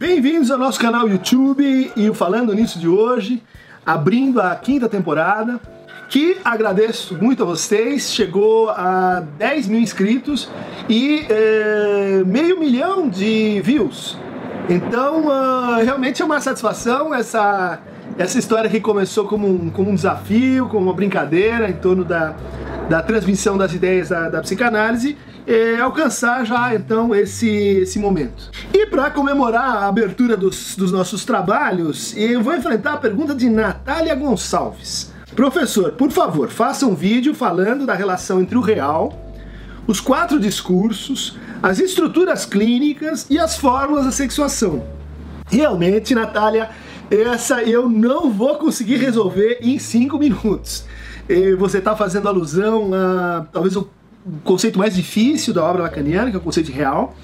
Bem-vindos 0.00 0.48
ao 0.52 0.58
nosso 0.58 0.78
canal 0.78 1.08
YouTube 1.08 1.90
e 1.96 2.14
Falando 2.14 2.54
Nisso 2.54 2.78
de 2.78 2.86
hoje, 2.86 3.42
abrindo 3.84 4.40
a 4.40 4.54
quinta 4.54 4.88
temporada, 4.88 5.60
que 6.08 6.38
agradeço 6.44 7.16
muito 7.16 7.42
a 7.42 7.46
vocês, 7.46 8.12
chegou 8.12 8.70
a 8.70 9.24
10 9.36 9.66
mil 9.66 9.80
inscritos 9.80 10.48
e 10.88 11.26
é, 11.28 12.22
meio 12.24 12.60
milhão 12.60 13.08
de 13.08 13.60
views. 13.62 14.16
Então, 14.68 15.26
uh, 15.26 15.82
realmente 15.84 16.22
é 16.22 16.24
uma 16.24 16.40
satisfação 16.40 17.12
essa, 17.12 17.80
essa 18.16 18.38
história 18.38 18.70
que 18.70 18.78
começou 18.78 19.26
como 19.26 19.48
um, 19.48 19.68
como 19.68 19.90
um 19.90 19.96
desafio, 19.96 20.68
como 20.68 20.84
uma 20.84 20.94
brincadeira 20.94 21.68
em 21.68 21.74
torno 21.74 22.04
da, 22.04 22.36
da 22.88 23.02
transmissão 23.02 23.58
das 23.58 23.72
ideias 23.72 24.08
da, 24.08 24.28
da 24.28 24.40
psicanálise 24.40 25.16
é, 25.46 25.80
alcançar 25.80 26.44
já 26.44 26.74
então 26.74 27.14
esse, 27.14 27.48
esse 27.48 27.98
momento. 27.98 28.50
E 28.72 28.86
para 28.86 29.10
comemorar 29.10 29.76
a 29.76 29.88
abertura 29.88 30.36
dos, 30.36 30.76
dos 30.76 30.92
nossos 30.92 31.24
trabalhos, 31.24 32.14
eu 32.16 32.42
vou 32.42 32.54
enfrentar 32.54 32.94
a 32.94 32.96
pergunta 32.98 33.34
de 33.34 33.48
Natália 33.48 34.14
Gonçalves. 34.14 35.10
Professor, 35.34 35.92
por 35.92 36.10
favor, 36.10 36.48
faça 36.50 36.86
um 36.86 36.94
vídeo 36.94 37.34
falando 37.34 37.86
da 37.86 37.94
relação 37.94 38.40
entre 38.42 38.58
o 38.58 38.60
real, 38.60 39.32
os 39.86 40.00
quatro 40.00 40.38
discursos, 40.38 41.38
as 41.62 41.78
estruturas 41.78 42.44
clínicas 42.44 43.26
e 43.30 43.38
as 43.38 43.56
fórmulas 43.56 44.04
da 44.04 44.12
sexuação. 44.12 44.84
Realmente, 45.50 46.14
Natália, 46.14 46.68
essa 47.10 47.62
eu 47.62 47.88
não 47.88 48.30
vou 48.30 48.56
conseguir 48.56 48.96
resolver 48.96 49.58
em 49.62 49.78
cinco 49.78 50.18
minutos. 50.18 50.84
Você 51.58 51.78
está 51.78 51.94
fazendo 51.94 52.28
alusão 52.28 52.90
a 52.94 53.46
talvez 53.52 53.76
o 53.76 53.88
conceito 54.44 54.78
mais 54.78 54.94
difícil 54.94 55.54
da 55.54 55.64
obra 55.64 55.82
lacaniana, 55.82 56.30
que 56.30 56.36
é 56.36 56.38
o 56.38 56.42
conceito 56.42 56.72
real, 56.72 57.14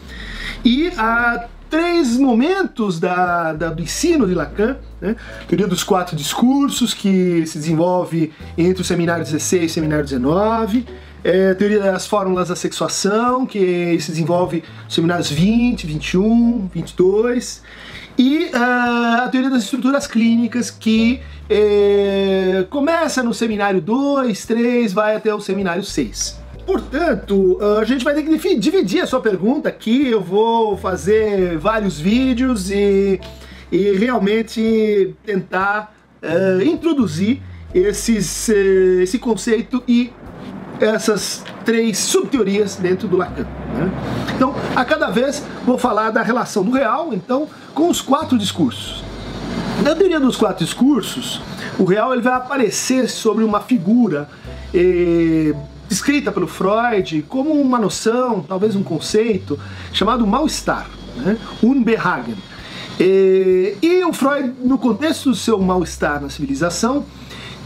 e 0.65 0.89
há 0.97 1.47
três 1.69 2.17
momentos 2.17 3.01
da, 3.01 3.53
da, 3.53 3.71
do 3.71 3.83
ensino 3.83 4.27
de 4.27 4.35
Lacan, 4.35 4.77
né? 5.01 5.17
teoria 5.49 5.67
dos 5.67 5.83
quatro 5.83 6.15
discursos, 6.15 6.95
que 6.95 7.45
se 7.47 7.59
desenvolve 7.59 8.33
entre 8.57 8.83
o 8.83 8.85
seminário 8.85 9.25
16 9.25 9.63
e 9.63 9.67
o 9.67 9.71
seminário 9.71 10.05
19, 10.05 10.87
é, 11.25 11.55
teoria 11.55 11.81
das 11.81 12.07
fórmulas 12.07 12.49
da 12.49 12.57
sexuação, 12.57 13.45
que 13.45 13.99
se 13.99 14.11
desenvolve 14.11 14.63
nos 14.85 14.95
seminários 14.95 15.31
20, 15.31 15.87
21, 15.87 16.69
22, 16.73 17.63
e 18.17 18.51
uh, 18.55 19.25
a 19.25 19.29
teoria 19.29 19.51
das 19.51 19.65
estruturas 19.65 20.07
clínicas, 20.07 20.71
que 20.71 21.21
é, 21.49 22.67
começa 22.71 23.23
no 23.23 23.35
seminário 23.35 23.81
2, 23.81 24.47
3, 24.47 24.93
vai 24.93 25.17
até 25.17 25.35
o 25.35 25.41
seminário 25.41 25.83
6. 25.83 26.43
Portanto, 26.67 27.59
a 27.79 27.85
gente 27.85 28.05
vai 28.05 28.15
ter 28.15 28.23
que 28.23 28.57
dividir 28.57 29.03
a 29.03 29.07
sua 29.07 29.21
pergunta 29.21 29.69
aqui. 29.69 30.09
Eu 30.09 30.23
vou 30.23 30.77
fazer 30.77 31.59
vários 31.59 32.01
vídeos 32.01 32.71
e, 32.71 33.21
e 33.71 33.93
realmente 33.93 35.15
tentar 35.25 35.95
uh, 36.23 36.63
introduzir 36.63 37.43
esses, 37.75 38.49
uh, 38.49 39.03
esse 39.03 39.19
conceito 39.19 39.83
e 39.87 40.11
essas 40.81 41.45
três 41.65 41.99
subteorias 41.99 42.77
dentro 42.77 43.07
do 43.09 43.17
Lacan. 43.17 43.43
Né? 43.43 43.91
Então, 44.35 44.55
a 44.75 44.85
cada 44.85 45.11
vez 45.11 45.45
vou 45.65 45.79
falar 45.79 46.11
da 46.11 46.23
relação 46.23 46.65
do 46.65 46.71
real, 46.71 47.13
então, 47.13 47.49
com 47.75 47.89
os 47.89 48.01
quatro 48.01 48.39
discursos. 48.39 49.05
Na 49.83 49.95
teoria 49.95 50.21
dos 50.21 50.37
quatro 50.37 50.65
discursos, 50.65 51.41
o 51.79 51.85
real 51.85 52.13
ele 52.13 52.23
vai 52.23 52.35
aparecer 52.35 53.09
sobre 53.09 53.45
uma 53.45 53.61
figura 53.61 54.29
eh, 54.73 55.55
descrita 55.89 56.31
pelo 56.33 56.47
Freud 56.47 57.25
como 57.29 57.51
uma 57.51 57.79
noção, 57.79 58.41
talvez 58.41 58.77
um 58.77 58.83
conceito, 58.83 59.59
chamado 59.93 60.27
mal-estar, 60.27 60.89
né? 61.17 61.39
Unbehagen. 61.63 62.37
E, 62.99 63.77
e 63.83 64.05
o 64.05 64.13
Freud, 64.13 64.55
no 64.63 64.79
contexto 64.79 65.31
do 65.31 65.37
seu 65.37 65.59
mal-estar 65.59 66.21
na 66.21 66.31
civilização, 66.31 67.05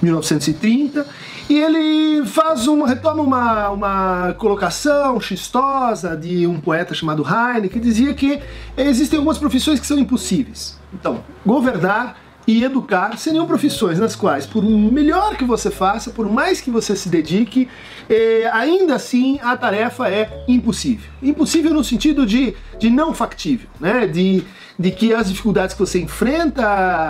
1930, 0.00 1.06
e 1.48 1.58
ele 1.58 2.26
faz 2.26 2.66
uma, 2.66 2.86
retoma 2.86 3.22
uma, 3.22 3.68
uma 3.70 4.34
colocação 4.38 5.20
xistosa 5.20 6.16
de 6.16 6.46
um 6.46 6.60
poeta 6.60 6.94
chamado 6.94 7.24
Heine, 7.26 7.68
que 7.68 7.80
dizia 7.80 8.14
que 8.14 8.40
existem 8.76 9.18
algumas 9.18 9.38
profissões 9.38 9.80
que 9.80 9.86
são 9.86 9.98
impossíveis. 9.98 10.77
Então, 10.92 11.22
governar 11.44 12.16
e 12.48 12.64
educar 12.64 13.18
seriam 13.18 13.46
profissões 13.46 13.98
nas 13.98 14.16
quais, 14.16 14.46
por 14.46 14.64
melhor 14.64 15.36
que 15.36 15.44
você 15.44 15.70
faça, 15.70 16.10
por 16.10 16.32
mais 16.32 16.62
que 16.62 16.70
você 16.70 16.96
se 16.96 17.10
dedique, 17.10 17.68
eh, 18.08 18.48
ainda 18.50 18.94
assim 18.94 19.38
a 19.42 19.54
tarefa 19.54 20.08
é 20.08 20.44
impossível. 20.48 21.10
Impossível 21.22 21.74
no 21.74 21.84
sentido 21.84 22.24
de, 22.24 22.56
de 22.78 22.88
não 22.88 23.12
factível, 23.12 23.68
né? 23.78 24.06
de, 24.06 24.42
de 24.78 24.90
que 24.90 25.12
as 25.12 25.28
dificuldades 25.28 25.74
que 25.74 25.80
você 25.80 26.00
enfrenta 26.00 26.64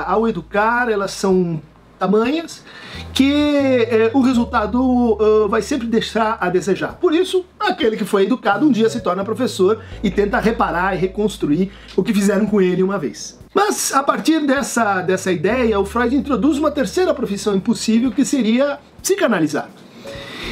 ao 0.08 0.26
educar 0.26 0.90
elas 0.90 1.12
são 1.12 1.62
tamanhas 1.98 2.62
que 3.12 3.86
eh, 3.90 4.10
o 4.14 4.20
resultado 4.20 4.80
uh, 4.80 5.48
vai 5.48 5.60
sempre 5.62 5.86
deixar 5.86 6.38
a 6.40 6.48
desejar. 6.48 6.94
Por 6.94 7.14
isso, 7.14 7.44
aquele 7.58 7.96
que 7.96 8.04
foi 8.04 8.22
educado 8.22 8.66
um 8.66 8.70
dia 8.70 8.88
se 8.88 9.00
torna 9.00 9.24
professor 9.24 9.80
e 10.02 10.10
tenta 10.10 10.38
reparar 10.38 10.94
e 10.94 10.98
reconstruir 10.98 11.72
o 11.96 12.02
que 12.02 12.14
fizeram 12.14 12.46
com 12.46 12.60
ele 12.60 12.82
uma 12.82 12.98
vez. 12.98 13.38
Mas 13.54 13.92
a 13.92 14.02
partir 14.02 14.46
dessa, 14.46 15.02
dessa 15.02 15.32
ideia, 15.32 15.78
o 15.80 15.84
Freud 15.84 16.14
introduz 16.14 16.58
uma 16.58 16.70
terceira 16.70 17.12
profissão 17.12 17.56
impossível 17.56 18.10
que 18.12 18.24
seria 18.24 18.78
psicanalizar. 19.02 19.68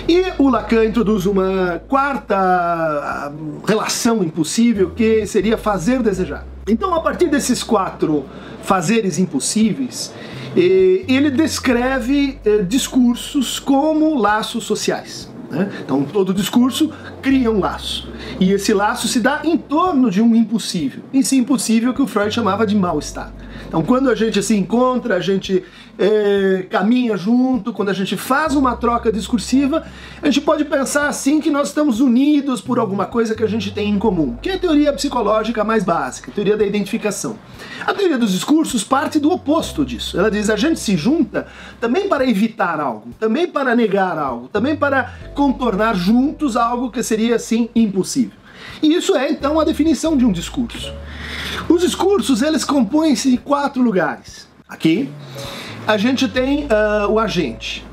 E 0.08 0.24
o 0.38 0.48
Lacan 0.48 0.84
introduz 0.84 1.26
uma 1.26 1.82
quarta 1.88 2.36
ah, 2.36 3.32
relação 3.66 4.22
impossível 4.22 4.90
que 4.90 5.26
seria 5.26 5.56
fazer 5.56 6.02
desejar. 6.02 6.46
Então, 6.68 6.94
a 6.94 7.00
partir 7.00 7.28
desses 7.28 7.62
quatro 7.62 8.24
fazeres 8.62 9.18
impossíveis, 9.18 10.12
eh, 10.56 11.04
ele 11.06 11.30
descreve 11.30 12.38
eh, 12.44 12.62
discursos 12.62 13.58
como 13.58 14.14
laços 14.14 14.64
sociais. 14.64 15.30
Né? 15.50 15.70
Então, 15.84 16.02
todo 16.04 16.34
discurso 16.34 16.90
cria 17.22 17.50
um 17.50 17.60
laço. 17.60 18.10
E 18.40 18.52
esse 18.52 18.72
laço 18.74 19.06
se 19.06 19.20
dá 19.20 19.40
em 19.44 19.56
torno 19.56 20.10
de 20.10 20.20
um 20.20 20.34
impossível. 20.34 21.02
Esse 21.12 21.36
impossível 21.36 21.94
que 21.94 22.02
o 22.02 22.06
Freud 22.06 22.34
chamava 22.34 22.66
de 22.66 22.74
mal-estar. 22.74 23.32
Então, 23.76 23.84
quando 23.84 24.08
a 24.08 24.14
gente 24.14 24.42
se 24.42 24.56
encontra, 24.56 25.16
a 25.16 25.20
gente 25.20 25.62
é, 25.98 26.64
caminha 26.70 27.14
junto, 27.14 27.74
quando 27.74 27.90
a 27.90 27.92
gente 27.92 28.16
faz 28.16 28.54
uma 28.56 28.74
troca 28.74 29.12
discursiva, 29.12 29.84
a 30.22 30.24
gente 30.24 30.40
pode 30.40 30.64
pensar 30.64 31.08
assim 31.08 31.42
que 31.42 31.50
nós 31.50 31.68
estamos 31.68 32.00
unidos 32.00 32.62
por 32.62 32.78
alguma 32.78 33.04
coisa 33.04 33.34
que 33.34 33.44
a 33.44 33.46
gente 33.46 33.70
tem 33.70 33.90
em 33.90 33.98
comum, 33.98 34.34
que 34.40 34.48
é 34.48 34.54
a 34.54 34.58
teoria 34.58 34.94
psicológica 34.94 35.62
mais 35.62 35.84
básica, 35.84 36.30
a 36.30 36.34
teoria 36.34 36.56
da 36.56 36.64
identificação. 36.64 37.36
A 37.86 37.92
teoria 37.92 38.16
dos 38.16 38.32
discursos 38.32 38.82
parte 38.82 39.18
do 39.18 39.30
oposto 39.30 39.84
disso. 39.84 40.18
Ela 40.18 40.30
diz 40.30 40.48
a 40.48 40.56
gente 40.56 40.80
se 40.80 40.96
junta 40.96 41.46
também 41.78 42.08
para 42.08 42.26
evitar 42.26 42.80
algo, 42.80 43.10
também 43.20 43.46
para 43.46 43.76
negar 43.76 44.16
algo, 44.16 44.48
também 44.48 44.74
para 44.74 45.12
contornar 45.34 45.94
juntos 45.94 46.56
algo 46.56 46.90
que 46.90 47.02
seria 47.02 47.36
assim 47.36 47.68
impossível. 47.74 48.45
E 48.82 48.94
isso 48.94 49.16
é 49.16 49.30
então 49.30 49.58
a 49.58 49.64
definição 49.64 50.16
de 50.16 50.24
um 50.24 50.32
discurso. 50.32 50.92
Os 51.68 51.82
discursos 51.82 52.42
eles 52.42 52.64
compõem-se 52.64 53.30
de 53.30 53.38
quatro 53.38 53.82
lugares. 53.82 54.46
Aqui 54.68 55.10
a 55.86 55.96
gente 55.96 56.28
tem 56.28 56.64
uh, 56.64 57.10
o 57.10 57.18
agente. 57.18 57.86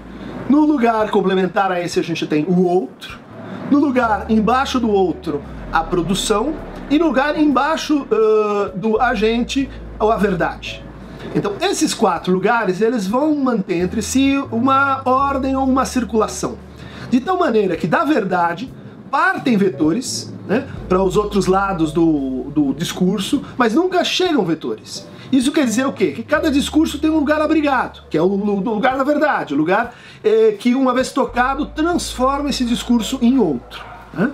No 0.50 0.66
lugar 0.66 1.10
complementar 1.10 1.72
a 1.72 1.80
esse 1.82 2.00
a 2.00 2.04
gente 2.04 2.26
tem 2.28 2.44
o 2.46 2.64
outro. 2.66 3.20
No 3.72 3.80
lugar 3.80 4.30
embaixo 4.30 4.80
do 4.80 4.90
outro 4.90 5.42
a 5.72 5.84
produção 5.84 6.54
e 6.90 7.00
no 7.00 7.08
lugar 7.08 7.40
embaixo 7.40 8.02
uh, 8.04 8.78
do 8.78 9.00
agente 9.00 9.70
a 10.00 10.18
verdade. 10.18 10.84
Então 11.34 11.54
esses 11.62 11.94
quatro 11.94 12.34
lugares 12.34 12.82
eles 12.82 13.08
vão 13.08 13.36
manter 13.36 13.78
entre 13.78 14.02
si 14.02 14.38
uma 14.52 15.02
ordem 15.06 15.56
ou 15.56 15.66
uma 15.66 15.86
circulação, 15.86 16.58
de 17.10 17.20
tal 17.20 17.40
maneira 17.40 17.76
que 17.76 17.88
da 17.88 18.04
verdade 18.04 18.72
partem 19.14 19.56
vetores 19.56 20.34
né, 20.48 20.68
para 20.90 21.04
os 21.04 21.16
outros 21.16 21.46
lados 21.46 21.92
do, 21.92 22.46
do 22.46 22.74
discurso, 22.74 23.44
mas 23.56 23.76
nunca 23.76 24.04
chegam 24.04 24.44
vetores. 24.44 25.08
Isso 25.32 25.52
quer 25.52 25.66
dizer 25.66 25.86
o 25.86 25.94
quê? 25.94 26.14
Que 26.14 26.24
cada 26.24 26.50
discurso 26.50 26.98
tem 26.98 27.12
um 27.12 27.20
lugar 27.20 27.40
abrigado, 27.40 28.06
que 28.10 28.18
é 28.18 28.22
o, 28.24 28.26
lugar 28.26 28.98
da 28.98 29.04
verdade, 29.04 29.54
o 29.54 29.58
lugar 29.58 29.94
é, 30.24 30.54
que, 30.54 30.74
uma 30.74 30.96
vez 30.96 31.12
tocado, 31.12 31.68
transforma 31.68 32.50
esse 32.50 32.66
discurso 32.66 33.20
em 33.22 33.38
outro. 33.38 33.86
Né? 34.16 34.32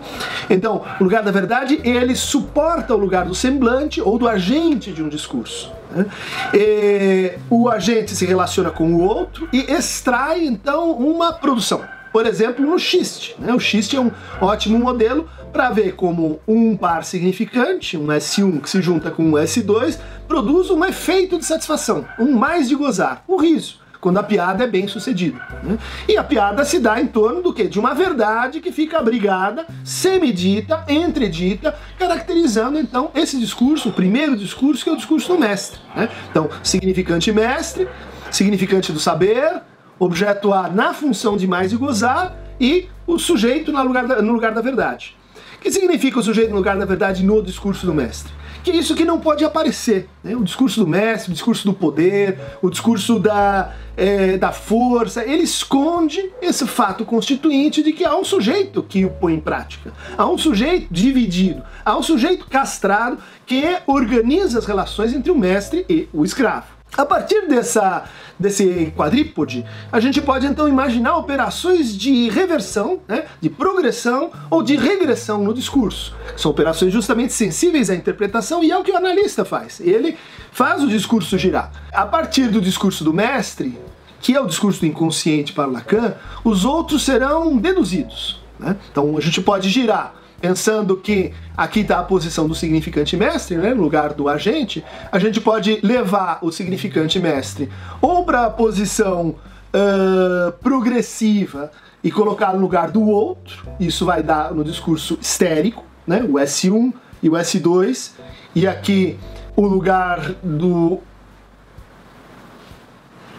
Então, 0.49 0.81
o 0.97 1.03
lugar 1.03 1.23
da 1.23 1.31
verdade, 1.31 1.81
ele 1.83 2.15
suporta 2.15 2.95
o 2.95 2.97
lugar 2.97 3.25
do 3.25 3.35
semblante 3.35 3.99
ou 3.99 4.17
do 4.17 4.29
agente 4.29 4.93
de 4.93 5.03
um 5.03 5.09
discurso. 5.09 5.73
Né? 5.91 6.05
E, 6.53 7.33
o 7.49 7.67
agente 7.67 8.15
se 8.15 8.25
relaciona 8.25 8.69
com 8.69 8.93
o 8.93 9.01
outro 9.01 9.49
e 9.51 9.59
extrai, 9.69 10.45
então, 10.45 10.91
uma 10.93 11.33
produção 11.33 11.81
por 12.11 12.25
exemplo, 12.25 12.65
no 12.65 12.77
xiste. 12.79 13.35
Né? 13.39 13.53
O 13.53 13.59
xiste 13.59 13.95
é 13.95 14.00
um 14.00 14.11
ótimo 14.41 14.79
modelo 14.79 15.29
para 15.51 15.69
ver 15.69 15.95
como 15.95 16.39
um 16.47 16.77
par 16.77 17.03
significante, 17.03 17.97
um 17.97 18.07
S1 18.07 18.61
que 18.61 18.69
se 18.69 18.81
junta 18.81 19.11
com 19.11 19.23
um 19.23 19.31
S2, 19.31 20.00
produz 20.27 20.69
um 20.69 20.83
efeito 20.85 21.38
de 21.38 21.45
satisfação, 21.45 22.06
um 22.19 22.31
mais 22.33 22.69
de 22.69 22.75
gozar, 22.75 23.23
o 23.27 23.38
riso. 23.38 23.79
quando 24.01 24.17
a 24.17 24.23
piada 24.23 24.63
é 24.63 24.67
bem 24.67 24.88
sucedida. 24.88 25.38
Né? 25.61 25.77
E 26.07 26.15
a 26.15 26.23
piada 26.23 26.63
se 26.63 26.79
dá 26.79 27.01
em 27.01 27.07
torno 27.07 27.41
do 27.41 27.53
quê? 27.53 27.65
De 27.65 27.77
uma 27.77 27.94
verdade 27.94 28.61
que 28.61 28.71
fica 28.71 28.97
abrigada, 28.97 29.65
semidita, 29.83 30.85
entredita, 30.88 31.75
caracterizando 31.97 32.79
então 32.79 33.11
esse 33.13 33.38
discurso, 33.38 33.89
o 33.89 33.91
primeiro 33.91 34.38
discurso, 34.38 34.85
que 34.85 34.89
é 34.89 34.94
o 34.94 34.95
discurso 34.95 35.27
do 35.33 35.38
mestre. 35.38 35.79
Né? 35.94 36.07
Então, 36.31 36.50
significante 36.63 37.29
mestre, 37.33 37.89
significante 38.31 38.94
do 38.94 39.00
saber, 39.00 39.61
objeto 39.99 40.53
A 40.53 40.69
na 40.69 40.93
função 40.93 41.37
de 41.37 41.45
mais 41.45 41.71
e 41.71 41.75
gozar, 41.75 42.35
e 42.59 42.87
o 43.05 43.17
sujeito 43.17 43.71
no 43.71 43.83
lugar 43.83 44.07
da, 44.07 44.21
no 44.21 44.33
lugar 44.33 44.53
da 44.53 44.61
verdade. 44.61 45.15
O 45.57 45.61
que 45.61 45.71
significa 45.71 46.19
o 46.19 46.23
sujeito 46.23 46.51
no 46.51 46.57
lugar 46.57 46.77
da 46.77 46.85
verdade 46.85 47.23
no 47.23 47.41
discurso 47.43 47.85
do 47.85 47.93
mestre? 47.93 48.31
Que 48.63 48.71
é 48.71 48.75
isso 48.75 48.95
que 48.95 49.05
não 49.05 49.19
pode 49.19 49.43
aparecer. 49.43 50.07
Né? 50.23 50.35
O 50.35 50.43
discurso 50.43 50.81
do 50.81 50.87
mestre, 50.87 51.31
o 51.31 51.33
discurso 51.33 51.65
do 51.65 51.73
poder, 51.73 52.39
o 52.61 52.69
discurso 52.69 53.19
da, 53.19 53.73
é, 53.95 54.37
da 54.37 54.51
força, 54.51 55.23
ele 55.23 55.43
esconde 55.43 56.29
esse 56.41 56.65
fato 56.65 57.05
constituinte 57.05 57.81
de 57.81 57.93
que 57.93 58.05
há 58.05 58.15
um 58.15 58.23
sujeito 58.23 58.83
que 58.83 59.05
o 59.05 59.09
põe 59.09 59.33
em 59.33 59.39
prática. 59.39 59.93
Há 60.17 60.25
um 60.29 60.37
sujeito 60.37 60.87
dividido, 60.91 61.61
há 61.83 61.97
um 61.97 62.03
sujeito 62.03 62.47
castrado 62.47 63.17
que 63.45 63.63
organiza 63.87 64.59
as 64.59 64.65
relações 64.65 65.13
entre 65.13 65.31
o 65.31 65.37
mestre 65.37 65.85
e 65.89 66.07
o 66.13 66.23
escravo. 66.23 66.78
A 66.97 67.06
partir 67.06 67.47
dessa, 67.47 68.06
desse 68.38 68.91
quadrípode, 68.95 69.63
a 69.91 70.00
gente 70.00 70.21
pode 70.21 70.47
então 70.47 70.68
imaginar 70.68 71.15
operações 71.18 71.95
de 71.95 72.30
reversão, 72.30 73.00
né, 73.07 73.25
de 73.39 73.50
progressão 73.50 74.31
ou 74.50 74.63
de 74.63 74.75
regressão 74.75 75.44
no 75.44 75.53
discurso. 75.53 76.15
São 76.36 76.51
operações 76.51 76.91
justamente 76.91 77.31
sensíveis 77.31 77.89
à 77.89 77.95
interpretação 77.95 78.63
e 78.63 78.71
é 78.71 78.77
o 78.77 78.83
que 78.83 78.91
o 78.91 78.97
analista 78.97 79.45
faz. 79.45 79.80
Ele 79.80 80.18
faz 80.51 80.83
o 80.83 80.88
discurso 80.88 81.38
girar. 81.38 81.71
A 81.94 82.06
partir 82.06 82.47
do 82.47 82.59
discurso 82.59 83.03
do 83.03 83.13
mestre, 83.13 83.77
que 84.19 84.35
é 84.35 84.42
o 84.42 84.47
discurso 84.47 84.80
do 84.80 84.85
inconsciente 84.88 85.53
para 85.53 85.68
Lacan, 85.68 86.15
os 86.44 86.65
outros 86.65 87.03
serão 87.03 87.56
deduzidos. 87.56 88.42
Né? 88.59 88.75
Então 88.92 89.15
a 89.15 89.21
gente 89.21 89.42
pode 89.42 89.69
girar 89.69 90.19
pensando 90.39 90.97
que 90.97 91.33
aqui 91.56 91.81
está 91.81 92.00
a 92.00 92.03
posição 92.03 92.47
do 92.47 92.56
significante 92.56 93.15
mestre, 93.18 93.57
né, 93.57 93.74
no 93.74 93.81
lugar 93.81 94.13
do 94.13 94.27
agente, 94.27 94.83
a 95.12 95.19
gente 95.19 95.39
pode 95.39 95.80
levar 95.83 96.39
o 96.41 96.51
significante 96.51 97.19
mestre 97.19 97.69
ou 98.01 98.24
para 98.24 98.45
a 98.45 98.50
posição 98.50 99.36
uh, 99.74 100.51
progressiva 100.62 101.71
e 102.03 102.09
colocar 102.09 102.53
no 102.53 102.59
lugar 102.59 102.91
do 102.91 103.07
outro, 103.07 103.68
isso 103.80 104.06
vai 104.06 104.24
dar 104.24 104.53
no 104.53 104.63
discurso 104.63 105.18
histérico, 105.21 105.83
né, 106.07 106.24
o 106.24 106.33
S1 106.33 106.94
e 107.21 107.30
o 107.30 107.33
S2, 107.33 108.12
e 108.56 108.65
aqui 108.65 109.19
o 109.56 109.68
lugar 109.68 110.35
do 110.42 111.00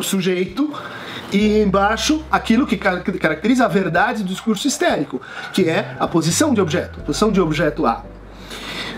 sujeito 0.00 0.72
e 1.32 1.60
embaixo 1.60 2.24
aquilo 2.30 2.66
que 2.66 2.76
caracteriza 2.76 3.64
a 3.64 3.68
verdade 3.68 4.22
do 4.22 4.28
discurso 4.28 4.66
histérico, 4.66 5.20
que 5.52 5.68
é 5.68 5.96
a 5.98 6.06
posição 6.06 6.52
de 6.54 6.60
objeto, 6.60 7.00
posição 7.00 7.30
de 7.30 7.40
objeto 7.40 7.86
A. 7.86 8.04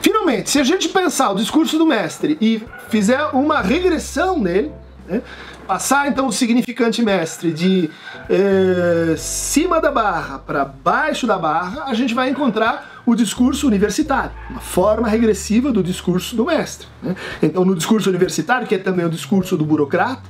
Finalmente, 0.00 0.50
se 0.50 0.58
a 0.58 0.64
gente 0.64 0.88
pensar 0.88 1.30
o 1.30 1.36
discurso 1.36 1.78
do 1.78 1.86
mestre 1.86 2.36
e 2.40 2.62
fizer 2.88 3.22
uma 3.32 3.60
regressão 3.60 4.38
nele, 4.38 4.72
né, 5.06 5.22
passar 5.66 6.08
então 6.08 6.26
o 6.26 6.32
significante 6.32 7.02
mestre 7.02 7.52
de 7.52 7.88
eh, 8.28 9.14
cima 9.16 9.80
da 9.80 9.90
barra 9.90 10.38
para 10.38 10.64
baixo 10.64 11.26
da 11.26 11.38
barra, 11.38 11.84
a 11.86 11.94
gente 11.94 12.14
vai 12.14 12.28
encontrar 12.28 12.91
o 13.04 13.14
discurso 13.14 13.66
universitário, 13.66 14.32
uma 14.50 14.60
forma 14.60 15.08
regressiva 15.08 15.72
do 15.72 15.82
discurso 15.82 16.36
do 16.36 16.44
mestre. 16.44 16.86
Né? 17.02 17.16
Então, 17.42 17.64
no 17.64 17.74
discurso 17.74 18.08
universitário, 18.08 18.66
que 18.66 18.74
é 18.74 18.78
também 18.78 19.04
o 19.04 19.10
discurso 19.10 19.56
do 19.56 19.64
burocrata, 19.64 20.22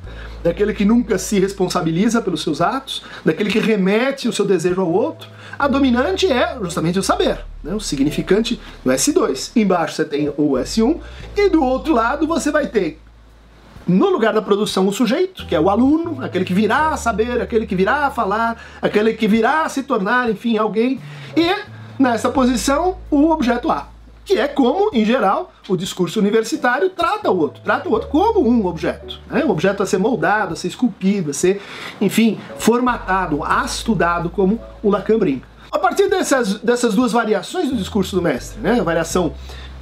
daquele 0.42 0.72
que 0.72 0.84
nunca 0.84 1.18
se 1.18 1.38
responsabiliza 1.38 2.20
pelos 2.20 2.42
seus 2.42 2.60
atos, 2.60 3.02
daquele 3.24 3.50
que 3.50 3.58
remete 3.58 4.28
o 4.28 4.32
seu 4.32 4.44
desejo 4.44 4.80
ao 4.80 4.90
outro, 4.90 5.28
a 5.58 5.68
dominante 5.68 6.30
é 6.30 6.58
justamente 6.60 6.98
o 6.98 7.02
saber, 7.02 7.44
né? 7.62 7.74
o 7.74 7.80
significante 7.80 8.60
do 8.84 8.90
S2. 8.90 9.52
Embaixo 9.54 9.96
você 9.96 10.04
tem 10.04 10.28
o 10.30 10.52
S1, 10.52 10.98
e 11.36 11.48
do 11.50 11.62
outro 11.62 11.92
lado 11.92 12.26
você 12.26 12.50
vai 12.50 12.66
ter 12.66 13.00
no 13.86 14.08
lugar 14.08 14.32
da 14.32 14.40
produção 14.40 14.86
o 14.86 14.92
sujeito, 14.92 15.46
que 15.46 15.54
é 15.54 15.60
o 15.60 15.68
aluno, 15.68 16.24
aquele 16.24 16.44
que 16.44 16.54
virá 16.54 16.90
a 16.90 16.96
saber, 16.96 17.40
aquele 17.40 17.66
que 17.66 17.74
virá 17.74 18.06
a 18.06 18.10
falar, 18.10 18.56
aquele 18.80 19.12
que 19.12 19.26
virá 19.26 19.62
a 19.62 19.68
se 19.68 19.82
tornar, 19.82 20.30
enfim, 20.30 20.56
alguém, 20.56 21.00
e 21.36 21.54
nessa 21.98 22.30
posição 22.30 22.96
o 23.10 23.30
objeto 23.30 23.70
A, 23.70 23.88
que 24.24 24.38
é 24.38 24.46
como, 24.46 24.90
em 24.92 25.04
geral, 25.04 25.52
o 25.68 25.76
discurso 25.76 26.20
universitário 26.20 26.90
trata 26.90 27.30
o 27.30 27.38
outro, 27.38 27.62
trata 27.62 27.88
o 27.88 27.92
outro 27.92 28.08
como 28.08 28.48
um 28.48 28.66
objeto, 28.66 29.20
né? 29.30 29.44
um 29.44 29.50
objeto 29.50 29.82
a 29.82 29.86
ser 29.86 29.98
moldado, 29.98 30.54
a 30.54 30.56
ser 30.56 30.68
esculpido, 30.68 31.30
a 31.30 31.34
ser, 31.34 31.60
enfim, 32.00 32.38
formatado, 32.58 33.42
astudado, 33.42 34.30
como 34.30 34.60
o 34.82 34.90
Lacan 34.90 35.18
brinca. 35.18 35.46
A 35.70 35.78
partir 35.78 36.08
dessas, 36.08 36.60
dessas 36.60 36.94
duas 36.94 37.12
variações 37.12 37.70
do 37.70 37.76
discurso 37.76 38.14
do 38.14 38.22
mestre, 38.22 38.60
né? 38.60 38.78
a 38.78 38.82
variação 38.82 39.34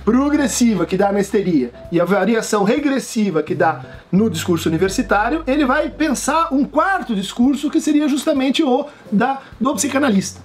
progressiva 0.04 0.86
que 0.86 0.96
dá 0.96 1.12
na 1.12 1.20
histeria 1.20 1.72
e 1.92 2.00
a 2.00 2.04
variação 2.04 2.64
regressiva 2.64 3.42
que 3.42 3.54
dá 3.54 3.82
no 4.10 4.30
discurso 4.30 4.68
universitário, 4.68 5.42
ele 5.46 5.64
vai 5.64 5.90
pensar 5.90 6.52
um 6.52 6.64
quarto 6.64 7.14
discurso 7.14 7.70
que 7.70 7.80
seria 7.80 8.08
justamente 8.08 8.62
o 8.62 8.86
da, 9.12 9.40
do 9.60 9.74
psicanalista. 9.74 10.40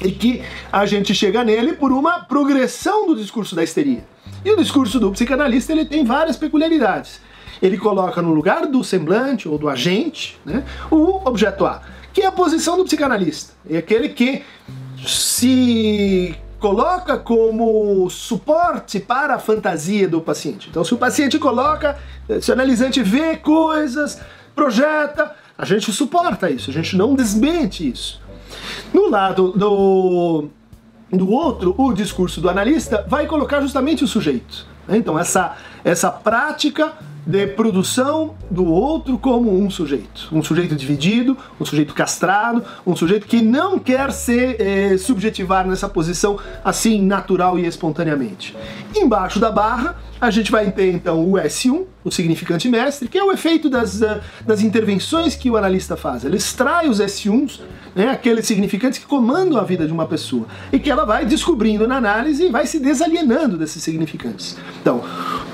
E 0.00 0.12
que 0.12 0.42
a 0.72 0.86
gente 0.86 1.14
chega 1.14 1.42
nele 1.42 1.72
por 1.72 1.92
uma 1.92 2.20
progressão 2.20 3.06
do 3.06 3.16
discurso 3.16 3.54
da 3.54 3.64
histeria. 3.64 4.04
E 4.44 4.50
o 4.50 4.56
discurso 4.56 5.00
do 5.00 5.10
psicanalista 5.10 5.72
ele 5.72 5.84
tem 5.84 6.04
várias 6.04 6.36
peculiaridades. 6.36 7.20
Ele 7.60 7.76
coloca 7.76 8.22
no 8.22 8.32
lugar 8.32 8.66
do 8.66 8.84
semblante 8.84 9.48
ou 9.48 9.58
do 9.58 9.68
agente 9.68 10.38
né, 10.44 10.64
o 10.90 11.20
objeto 11.28 11.66
A, 11.66 11.82
que 12.12 12.22
é 12.22 12.26
a 12.26 12.32
posição 12.32 12.76
do 12.76 12.84
psicanalista. 12.84 13.52
É 13.68 13.78
aquele 13.78 14.10
que 14.10 14.44
se 15.04 16.36
coloca 16.58 17.16
como 17.16 18.08
suporte 18.10 18.98
para 18.98 19.34
a 19.34 19.38
fantasia 19.38 20.08
do 20.08 20.20
paciente. 20.20 20.68
Então, 20.68 20.84
se 20.84 20.92
o 20.92 20.98
paciente 20.98 21.38
coloca, 21.38 21.98
se 22.40 22.50
o 22.50 22.54
analisante 22.54 23.02
vê 23.02 23.36
coisas, 23.36 24.20
projeta, 24.54 25.34
a 25.56 25.64
gente 25.64 25.92
suporta 25.92 26.50
isso, 26.50 26.70
a 26.70 26.72
gente 26.72 26.96
não 26.96 27.14
desmente 27.14 27.88
isso. 27.88 28.20
No 28.92 29.10
lado 29.10 29.52
do, 29.52 30.48
do 31.10 31.30
outro, 31.30 31.74
o 31.76 31.92
discurso 31.92 32.40
do 32.40 32.48
analista 32.48 33.04
vai 33.08 33.26
colocar 33.26 33.60
justamente 33.60 34.04
o 34.04 34.08
sujeito. 34.08 34.66
Então, 34.88 35.18
essa, 35.18 35.56
essa 35.84 36.10
prática 36.10 36.94
de 37.28 37.46
produção 37.46 38.34
do 38.50 38.64
outro 38.64 39.18
como 39.18 39.54
um 39.62 39.68
sujeito. 39.68 40.28
Um 40.32 40.42
sujeito 40.42 40.74
dividido, 40.74 41.36
um 41.60 41.64
sujeito 41.64 41.92
castrado, 41.92 42.64
um 42.86 42.96
sujeito 42.96 43.26
que 43.26 43.42
não 43.42 43.78
quer 43.78 44.12
se 44.12 44.56
eh, 44.58 44.96
subjetivar 44.96 45.68
nessa 45.68 45.90
posição 45.90 46.38
assim 46.64 47.02
natural 47.02 47.58
e 47.58 47.66
espontaneamente. 47.66 48.56
Embaixo 48.96 49.38
da 49.38 49.50
barra, 49.50 49.96
a 50.20 50.30
gente 50.30 50.50
vai 50.50 50.70
ter 50.70 50.92
então 50.92 51.24
o 51.24 51.32
S1, 51.34 51.84
o 52.04 52.10
significante 52.10 52.68
mestre, 52.68 53.08
que 53.08 53.16
é 53.16 53.22
o 53.22 53.30
efeito 53.30 53.70
das, 53.70 54.00
uh, 54.00 54.20
das 54.44 54.62
intervenções 54.62 55.36
que 55.36 55.50
o 55.50 55.56
analista 55.56 55.96
faz. 55.96 56.24
Ele 56.24 56.36
extrai 56.36 56.88
os 56.88 57.00
S1s, 57.00 57.60
né, 57.94 58.08
aqueles 58.08 58.46
significantes 58.46 58.98
que 58.98 59.06
comandam 59.06 59.58
a 59.58 59.64
vida 59.64 59.86
de 59.86 59.92
uma 59.92 60.06
pessoa, 60.06 60.46
e 60.72 60.78
que 60.78 60.90
ela 60.90 61.04
vai 61.04 61.24
descobrindo 61.24 61.86
na 61.86 61.96
análise 61.96 62.46
e 62.46 62.50
vai 62.50 62.66
se 62.66 62.78
desalienando 62.78 63.56
desses 63.56 63.82
significantes. 63.82 64.56
Então, 64.80 65.04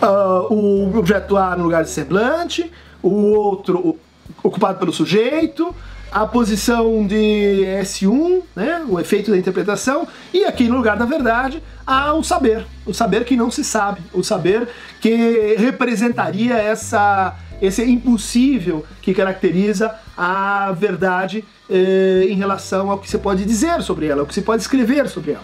uh, 0.02 0.52
o 0.52 0.96
objeto 0.96 1.36
A 1.36 1.56
no 1.56 1.64
lugar 1.64 1.84
de 1.84 1.90
semblante, 1.90 2.70
o 3.02 3.32
outro 3.32 3.98
ocupado 4.42 4.78
pelo 4.78 4.92
sujeito, 4.92 5.74
a 6.10 6.26
posição 6.26 7.06
de 7.06 7.64
S1, 7.82 8.42
né, 8.54 8.84
o 8.88 9.00
efeito 9.00 9.30
da 9.30 9.36
interpretação, 9.36 10.06
e 10.32 10.44
aqui 10.44 10.64
no 10.68 10.76
lugar 10.76 10.96
da 10.96 11.04
verdade, 11.04 11.62
há 11.86 12.14
o 12.14 12.22
saber, 12.22 12.66
o 12.86 12.94
saber 12.94 13.24
que 13.24 13.36
não 13.36 13.50
se 13.50 13.64
sabe, 13.64 14.00
o 14.12 14.22
saber 14.22 14.68
que 15.00 15.56
representaria 15.56 16.54
essa, 16.54 17.36
esse 17.60 17.82
impossível 17.84 18.84
que 19.02 19.12
caracteriza 19.12 19.94
a 20.16 20.72
verdade 20.72 21.44
eh, 21.68 22.26
em 22.28 22.36
relação 22.36 22.90
ao 22.90 22.98
que 22.98 23.10
se 23.10 23.18
pode 23.18 23.44
dizer 23.44 23.82
sobre 23.82 24.06
ela, 24.06 24.20
ao 24.20 24.26
que 24.26 24.34
se 24.34 24.42
pode 24.42 24.62
escrever 24.62 25.08
sobre 25.08 25.32
ela. 25.32 25.42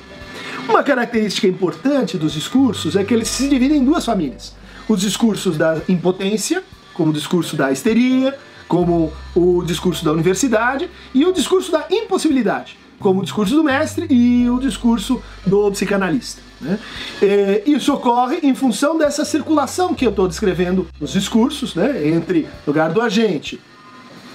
Uma 0.69 0.85
característica 0.85 1.49
importante 1.49 2.17
dos 2.17 2.33
discursos 2.33 2.95
é 2.95 3.03
que 3.03 3.13
eles 3.13 3.29
se 3.29 3.49
dividem 3.49 3.79
em 3.79 3.85
duas 3.85 4.05
famílias: 4.05 4.55
os 4.89 5.01
discursos 5.01 5.57
da 5.57 5.79
impotência, 5.89 6.63
como 6.95 7.11
o 7.11 7.13
discurso 7.13 7.57
da 7.57 7.73
histeria, 7.73 8.39
como 8.71 9.13
o 9.35 9.65
discurso 9.65 10.05
da 10.05 10.13
universidade, 10.13 10.89
e 11.13 11.27
o 11.27 11.33
discurso 11.33 11.73
da 11.73 11.87
impossibilidade, 11.91 12.79
como 13.01 13.19
o 13.19 13.25
discurso 13.25 13.57
do 13.57 13.65
mestre 13.65 14.07
e 14.09 14.49
o 14.49 14.61
discurso 14.61 15.21
do 15.45 15.69
psicanalista. 15.73 16.41
Né? 16.61 16.79
É, 17.21 17.65
isso 17.67 17.93
ocorre 17.93 18.39
em 18.45 18.55
função 18.55 18.97
dessa 18.97 19.25
circulação 19.25 19.93
que 19.93 20.07
eu 20.07 20.11
estou 20.11 20.29
descrevendo 20.29 20.87
nos 21.01 21.11
discursos, 21.11 21.75
né? 21.75 22.07
entre 22.11 22.47
lugar 22.65 22.93
do 22.93 23.01
agente, 23.01 23.61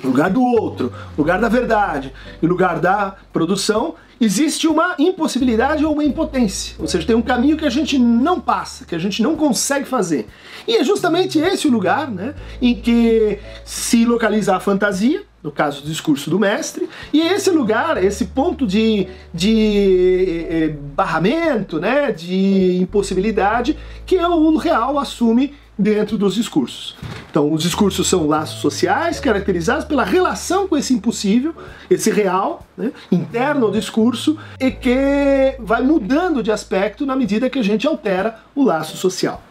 lugar 0.03 0.29
do 0.29 0.43
outro, 0.43 0.91
lugar 1.17 1.39
da 1.39 1.47
verdade 1.47 2.11
e 2.41 2.45
lugar 2.45 2.81
da 2.81 3.15
produção, 3.31 3.95
existe 4.19 4.67
uma 4.67 4.95
impossibilidade 4.97 5.85
ou 5.85 5.93
uma 5.93 6.03
impotência, 6.03 6.75
ou 6.79 6.87
seja, 6.87 7.05
tem 7.05 7.15
um 7.15 7.21
caminho 7.21 7.57
que 7.57 7.65
a 7.65 7.69
gente 7.69 7.97
não 7.97 8.39
passa, 8.39 8.85
que 8.85 8.95
a 8.95 8.99
gente 8.99 9.21
não 9.21 9.35
consegue 9.35 9.85
fazer. 9.85 10.27
E 10.67 10.77
é 10.77 10.83
justamente 10.83 11.39
esse 11.39 11.67
o 11.67 11.71
lugar 11.71 12.09
né, 12.09 12.33
em 12.61 12.75
que 12.75 13.39
se 13.63 14.05
localiza 14.05 14.55
a 14.55 14.59
fantasia, 14.59 15.23
no 15.43 15.51
caso 15.51 15.83
do 15.83 15.87
discurso 15.87 16.29
do 16.29 16.39
mestre, 16.39 16.89
e 17.13 17.21
é 17.21 17.33
esse 17.33 17.51
lugar, 17.51 18.03
esse 18.03 18.25
ponto 18.25 18.65
de, 18.65 19.07
de 19.31 20.47
eh, 20.49 20.75
barramento, 20.95 21.79
né, 21.79 22.11
de 22.11 22.77
impossibilidade, 22.81 23.77
que 24.07 24.17
o 24.17 24.57
real 24.57 24.97
assume 24.97 25.53
dentro 25.77 26.17
dos 26.17 26.35
discursos. 26.35 26.95
Então, 27.29 27.51
os 27.51 27.63
discursos 27.63 28.07
são 28.07 28.27
laços 28.27 28.61
sociais 28.61 29.19
caracterizados 29.19 29.85
pela 29.85 30.03
relação 30.03 30.67
com 30.67 30.77
esse 30.77 30.93
impossível, 30.93 31.53
esse 31.89 32.09
real, 32.09 32.65
né, 32.77 32.91
interno 33.11 33.65
ao 33.65 33.71
discurso, 33.71 34.37
e 34.59 34.71
que 34.71 35.55
vai 35.59 35.81
mudando 35.81 36.41
de 36.41 36.51
aspecto 36.51 37.05
na 37.05 37.15
medida 37.15 37.49
que 37.49 37.59
a 37.59 37.63
gente 37.63 37.85
altera 37.85 38.39
o 38.55 38.63
laço 38.63 38.95
social. 38.95 39.41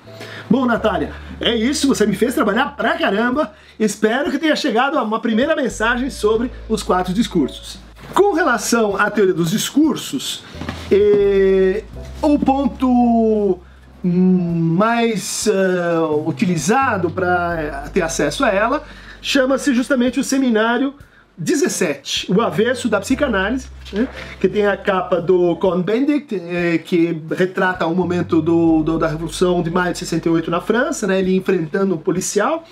Bom, 0.49 0.66
Natália, 0.66 1.12
é 1.40 1.54
isso, 1.54 1.88
você 1.88 2.07
me 2.07 2.14
fez 2.14 2.35
trabalhar 2.35 2.76
pra 2.76 2.97
caramba. 2.97 3.52
Espero 3.78 4.31
que 4.31 4.38
tenha 4.38 4.54
chegado 4.54 4.99
a 4.99 5.02
uma 5.02 5.21
primeira 5.21 5.57
mensagem 5.57 6.11
sobre 6.11 6.50
os 6.69 6.83
quatro 6.83 7.12
discursos. 7.12 7.78
Com 8.14 8.35
relação 8.35 8.97
à 8.97 9.11
teoria 9.11 9.35
dos 9.35 9.50
discursos, 9.50 10.45
eh, 10.90 11.83
o 12.23 12.38
ponto 12.38 13.59
mais 14.04 15.46
uh, 15.46 16.28
utilizado 16.28 17.11
para 17.11 17.88
ter 17.92 18.02
acesso 18.02 18.44
a 18.44 18.50
ela 18.50 18.84
chama-se 19.23 19.73
justamente 19.73 20.20
o 20.20 20.25
seminário 20.25 20.94
17, 21.37 22.30
o 22.30 22.40
avesso 22.40 22.88
da 22.88 23.00
psicanálise, 23.00 23.66
né, 23.92 24.06
que 24.38 24.49
tem 24.49 24.66
a 24.66 24.76
capa 24.76 25.20
do 25.20 25.56
Cohn-Bendit, 25.56 26.37
eh, 26.37 26.78
que 26.78 27.20
retrata 27.37 27.84
o 27.87 27.94
momento 27.94 28.40
do, 28.40 28.84
do, 28.84 28.99
da 28.99 29.08
Revolução 29.08 29.61
de 29.61 29.68
Maio 29.68 29.92
de 29.92 29.99
68 29.99 30.49
na 30.49 30.61
França, 30.61 31.08
né, 31.08 31.18
ele 31.18 31.34
enfrentando 31.34 31.96
um 31.96 31.99
policial. 31.99 32.62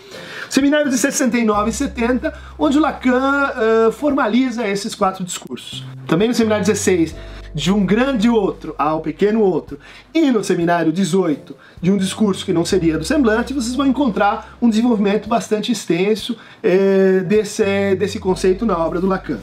Seminário 0.49 0.89
de 0.89 0.97
69 0.97 1.71
e 1.71 1.73
70, 1.73 2.33
onde 2.57 2.79
Lacan 2.79 3.51
uh, 3.89 3.93
formaliza 3.93 4.67
esses 4.69 4.95
quatro 4.95 5.25
discursos. 5.25 5.85
Também 6.07 6.29
no 6.29 6.35
seminário 6.35 6.65
16, 6.65 7.17
de 7.55 7.73
um 7.73 7.85
grande 7.85 8.29
outro 8.29 8.75
ao 8.79 9.01
pequeno 9.01 9.41
outro, 9.41 9.79
e 10.15 10.31
no 10.31 10.43
seminário 10.43 10.93
18, 10.93 11.57
de 11.81 11.91
um 11.91 11.97
discurso 11.97 12.45
que 12.45 12.53
não 12.53 12.65
seria 12.65 12.99
do 12.99 13.05
semblante, 13.05 13.53
vocês 13.53 13.75
vão 13.75 13.87
encontrar 13.87 14.57
um 14.61 14.69
desenvolvimento 14.69 15.29
bastante 15.29 15.73
extenso 15.73 16.37
eh, 16.63 17.21
desse, 17.27 17.95
desse 17.97 18.19
conceito 18.19 18.65
na 18.65 18.77
obra 18.79 19.01
do 19.01 19.07
Lacan. 19.07 19.39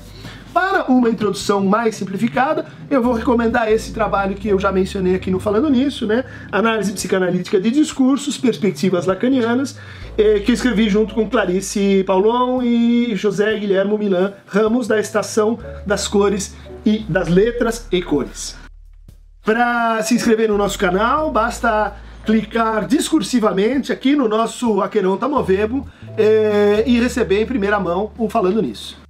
Para 0.54 0.86
uma 0.86 1.10
introdução 1.10 1.64
mais 1.64 1.96
simplificada, 1.96 2.66
eu 2.90 3.04
vou 3.04 3.14
recomendar 3.14 3.72
esse 3.72 3.94
trabalho 3.94 4.36
que 4.36 4.48
eu 4.48 4.60
já 4.60 4.72
mencionei 4.72 5.14
aqui 5.14 5.30
no 5.30 5.40
Falando 5.40 5.70
Nisso, 5.70 6.08
né? 6.08 6.26
Análise 6.52 6.92
psicanalítica 6.92 7.62
de 7.62 7.70
discursos, 7.70 8.36
perspectivas 8.36 9.06
lacanianas, 9.06 9.78
eh, 10.20 10.42
que 10.42 10.52
escrevi 10.52 10.90
junto 10.90 11.16
com 11.16 11.30
Clarice 11.30 12.04
Paulon 12.04 12.62
e 12.62 13.16
José 13.16 13.58
Guilhermo 13.58 13.98
Milan 13.98 14.34
Ramos, 14.46 14.86
da 14.86 15.00
Estação 15.00 15.58
das 15.86 16.10
Cores 16.10 16.58
e 16.86 17.00
das 17.08 17.30
Letras 17.30 17.88
e 17.90 18.02
Cores. 18.02 18.58
Para 19.46 20.02
se 20.04 20.16
inscrever 20.16 20.50
no 20.50 20.58
nosso 20.58 20.78
canal, 20.78 21.32
basta 21.32 21.96
clicar 22.26 22.86
discursivamente 22.86 23.94
aqui 23.94 24.14
no 24.14 24.28
nosso 24.28 24.82
Aqueron 24.82 25.16
Tamovebo 25.16 25.88
eh, 26.18 26.84
e 26.86 27.00
receber 27.00 27.42
em 27.42 27.46
primeira 27.46 27.80
mão 27.80 28.12
o 28.18 28.30
Falando 28.30 28.62
Nisso. 28.62 29.09